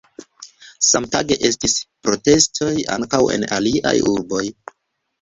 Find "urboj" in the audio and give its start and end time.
4.17-4.47